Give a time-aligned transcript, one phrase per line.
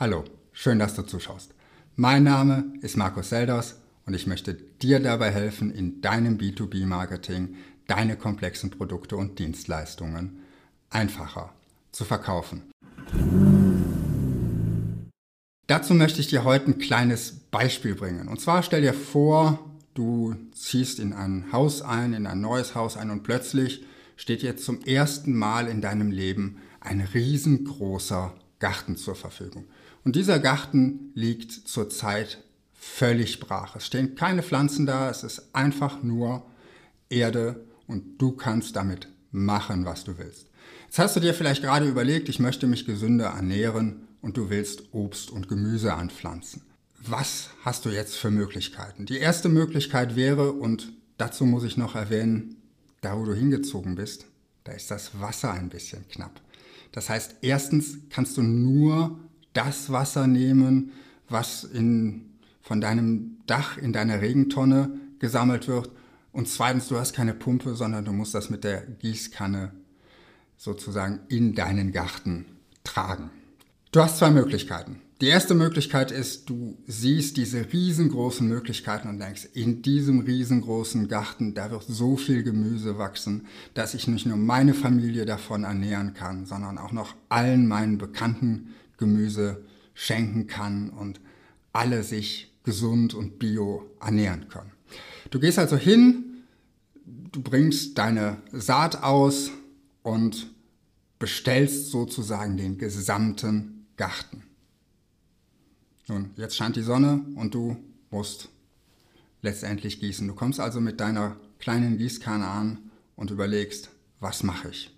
[0.00, 0.22] Hallo,
[0.52, 1.54] schön, dass du zuschaust.
[1.96, 7.56] Mein Name ist Markus Selders und ich möchte dir dabei helfen, in deinem B2B-Marketing
[7.88, 10.38] deine komplexen Produkte und Dienstleistungen
[10.88, 11.52] einfacher
[11.90, 12.62] zu verkaufen.
[15.66, 18.28] Dazu möchte ich dir heute ein kleines Beispiel bringen.
[18.28, 22.96] Und zwar stell dir vor, du ziehst in ein Haus ein, in ein neues Haus
[22.96, 23.84] ein und plötzlich
[24.14, 29.64] steht jetzt zum ersten Mal in deinem Leben ein riesengroßer Garten zur Verfügung.
[30.08, 33.76] Und dieser Garten liegt zurzeit völlig brach.
[33.76, 36.46] Es stehen keine Pflanzen da, es ist einfach nur
[37.10, 40.46] Erde und du kannst damit machen, was du willst.
[40.86, 44.94] Jetzt hast du dir vielleicht gerade überlegt, ich möchte mich gesünder ernähren und du willst
[44.94, 46.62] Obst und Gemüse anpflanzen.
[47.06, 49.04] Was hast du jetzt für Möglichkeiten?
[49.04, 52.56] Die erste Möglichkeit wäre, und dazu muss ich noch erwähnen,
[53.02, 54.24] da wo du hingezogen bist,
[54.64, 56.40] da ist das Wasser ein bisschen knapp.
[56.92, 59.20] Das heißt, erstens kannst du nur
[59.58, 60.92] das Wasser nehmen,
[61.28, 62.30] was in,
[62.62, 65.90] von deinem Dach in deiner Regentonne gesammelt wird.
[66.30, 69.72] Und zweitens, du hast keine Pumpe, sondern du musst das mit der Gießkanne
[70.56, 72.46] sozusagen in deinen Garten
[72.84, 73.30] tragen.
[73.90, 75.00] Du hast zwei Möglichkeiten.
[75.20, 81.54] Die erste Möglichkeit ist, du siehst diese riesengroßen Möglichkeiten und denkst, in diesem riesengroßen Garten,
[81.54, 86.46] da wird so viel Gemüse wachsen, dass ich nicht nur meine Familie davon ernähren kann,
[86.46, 91.20] sondern auch noch allen meinen Bekannten Gemüse schenken kann und
[91.72, 94.72] alle sich gesund und bio ernähren können.
[95.30, 96.44] Du gehst also hin,
[97.32, 99.50] du bringst deine Saat aus
[100.02, 100.50] und
[101.18, 104.44] bestellst sozusagen den gesamten Garten.
[106.06, 107.76] Nun, jetzt scheint die Sonne und du
[108.10, 108.48] musst
[109.42, 110.26] letztendlich gießen.
[110.26, 114.97] Du kommst also mit deiner kleinen Gießkanne an und überlegst, was mache ich?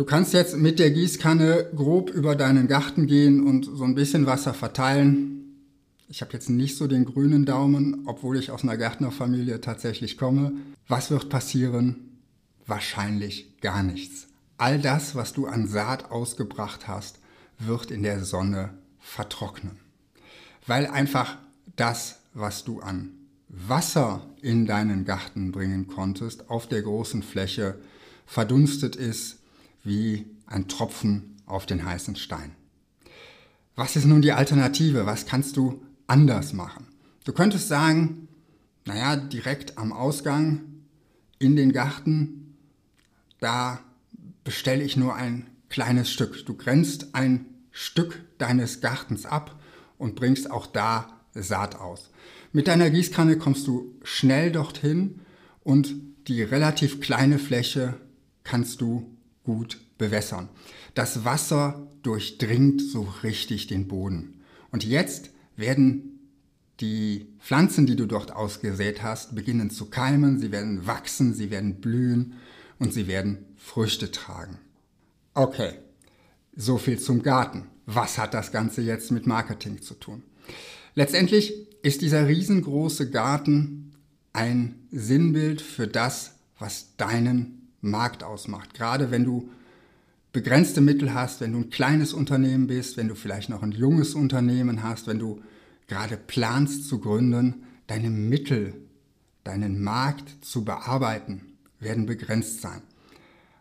[0.00, 4.24] Du kannst jetzt mit der Gießkanne grob über deinen Garten gehen und so ein bisschen
[4.24, 5.60] Wasser verteilen.
[6.08, 10.52] Ich habe jetzt nicht so den grünen Daumen, obwohl ich aus einer Gärtnerfamilie tatsächlich komme.
[10.88, 12.16] Was wird passieren?
[12.66, 14.28] Wahrscheinlich gar nichts.
[14.56, 17.18] All das, was du an Saat ausgebracht hast,
[17.58, 18.70] wird in der Sonne
[19.00, 19.76] vertrocknen.
[20.66, 21.36] Weil einfach
[21.76, 23.10] das, was du an
[23.48, 27.74] Wasser in deinen Garten bringen konntest, auf der großen Fläche
[28.24, 29.39] verdunstet ist
[29.82, 32.54] wie ein Tropfen auf den heißen Stein.
[33.76, 35.06] Was ist nun die Alternative?
[35.06, 36.86] Was kannst du anders machen?
[37.24, 38.28] Du könntest sagen,
[38.84, 40.62] naja, direkt am Ausgang
[41.38, 42.56] in den Garten,
[43.40, 43.80] da
[44.44, 46.44] bestelle ich nur ein kleines Stück.
[46.46, 49.60] Du grenzt ein Stück deines Gartens ab
[49.96, 52.10] und bringst auch da Saat aus.
[52.52, 55.20] Mit deiner Gießkanne kommst du schnell dorthin
[55.62, 55.94] und
[56.26, 57.94] die relativ kleine Fläche
[58.42, 60.48] kannst du gut bewässern.
[60.94, 64.40] Das Wasser durchdringt so richtig den Boden.
[64.70, 66.20] Und jetzt werden
[66.80, 71.80] die Pflanzen, die du dort ausgesät hast, beginnen zu keimen, sie werden wachsen, sie werden
[71.80, 72.34] blühen
[72.78, 74.58] und sie werden Früchte tragen.
[75.34, 75.74] Okay,
[76.56, 77.66] so viel zum Garten.
[77.86, 80.22] Was hat das Ganze jetzt mit Marketing zu tun?
[80.94, 81.52] Letztendlich
[81.82, 83.92] ist dieser riesengroße Garten
[84.32, 88.74] ein Sinnbild für das, was deinen Markt ausmacht.
[88.74, 89.50] Gerade wenn du
[90.32, 94.14] begrenzte Mittel hast, wenn du ein kleines Unternehmen bist, wenn du vielleicht noch ein junges
[94.14, 95.42] Unternehmen hast, wenn du
[95.88, 98.74] gerade planst zu gründen, deine Mittel,
[99.42, 101.42] deinen Markt zu bearbeiten,
[101.80, 102.82] werden begrenzt sein.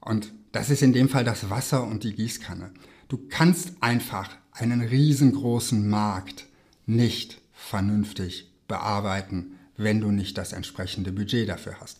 [0.00, 2.70] Und das ist in dem Fall das Wasser und die Gießkanne.
[3.08, 6.46] Du kannst einfach einen riesengroßen Markt
[6.86, 11.98] nicht vernünftig bearbeiten, wenn du nicht das entsprechende Budget dafür hast.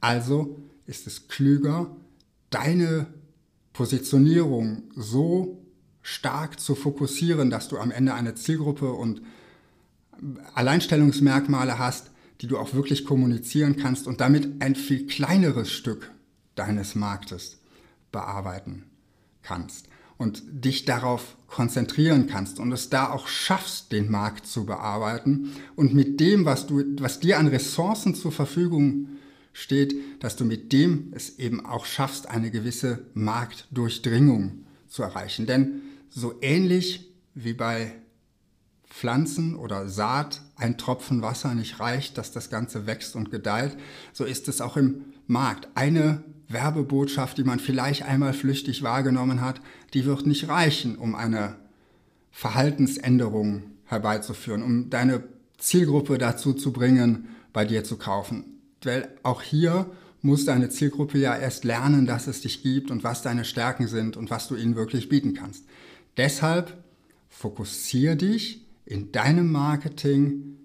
[0.00, 1.94] Also ist es klüger,
[2.50, 3.06] deine
[3.72, 5.62] Positionierung so
[6.02, 9.22] stark zu fokussieren, dass du am Ende eine Zielgruppe und
[10.54, 12.10] Alleinstellungsmerkmale hast,
[12.40, 16.10] die du auch wirklich kommunizieren kannst und damit ein viel kleineres Stück
[16.54, 17.58] deines Marktes
[18.12, 18.84] bearbeiten
[19.42, 25.52] kannst und dich darauf konzentrieren kannst und es da auch schaffst, den Markt zu bearbeiten
[25.74, 29.08] und mit dem, was du, was dir an Ressourcen zur Verfügung
[29.56, 35.46] steht, dass du mit dem es eben auch schaffst, eine gewisse Marktdurchdringung zu erreichen.
[35.46, 35.80] Denn
[36.10, 37.92] so ähnlich wie bei
[38.90, 43.78] Pflanzen oder Saat ein Tropfen Wasser nicht reicht, dass das Ganze wächst und gedeiht,
[44.12, 45.68] so ist es auch im Markt.
[45.74, 49.62] Eine Werbebotschaft, die man vielleicht einmal flüchtig wahrgenommen hat,
[49.94, 51.56] die wird nicht reichen, um eine
[52.30, 55.24] Verhaltensänderung herbeizuführen, um deine
[55.56, 58.55] Zielgruppe dazu zu bringen, bei dir zu kaufen.
[58.86, 59.90] Weil auch hier
[60.22, 64.16] muss deine Zielgruppe ja erst lernen, dass es dich gibt und was deine Stärken sind
[64.16, 65.64] und was du ihnen wirklich bieten kannst.
[66.16, 66.82] Deshalb
[67.28, 70.56] fokussiere dich in deinem Marketing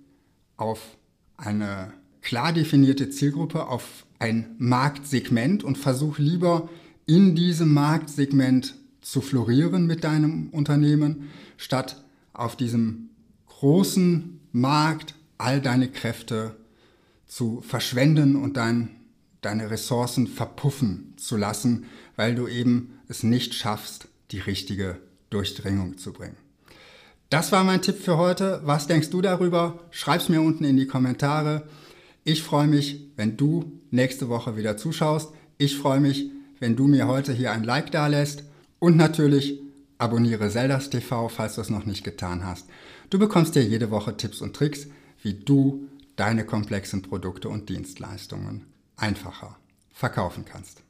[0.57, 0.97] auf
[1.38, 6.69] eine klar definierte Zielgruppe, auf ein Marktsegment und versuch lieber
[7.06, 12.03] in diesem Marktsegment zu florieren mit deinem Unternehmen, statt
[12.33, 13.09] auf diesem
[13.47, 16.56] großen Markt all deine Kräfte
[17.31, 18.89] zu verschwenden und dein,
[19.39, 21.86] deine Ressourcen verpuffen zu lassen,
[22.18, 24.98] weil du eben es nicht schaffst, die richtige
[25.30, 26.36] Durchdringung zu bringen.
[27.30, 28.60] Das war mein Tipp für heute.
[28.66, 29.80] Was denkst du darüber?
[29.92, 31.69] Schreib's mir unten in die Kommentare.
[32.25, 35.31] Ich freue mich, wenn du nächste Woche wieder zuschaust.
[35.57, 36.30] Ich freue mich,
[36.60, 38.44] wenn du mir heute hier ein Like da lässt
[38.80, 39.57] und natürlich
[39.98, 42.68] abonniere Zeldas TV, falls du es noch nicht getan hast.
[43.10, 44.88] Du bekommst dir jede Woche Tipps und Tricks,
[45.22, 49.58] wie du deine komplexen Produkte und Dienstleistungen einfacher
[49.92, 50.84] verkaufen kannst.